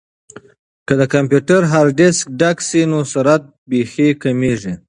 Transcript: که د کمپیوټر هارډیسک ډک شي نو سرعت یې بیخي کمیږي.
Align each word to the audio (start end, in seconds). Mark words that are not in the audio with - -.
که 0.87 0.93
د 1.01 1.03
کمپیوټر 1.13 1.61
هارډیسک 1.71 2.23
ډک 2.39 2.57
شي 2.67 2.81
نو 2.91 2.99
سرعت 3.11 3.43
یې 3.47 3.51
بیخي 3.69 4.09
کمیږي. 4.23 4.73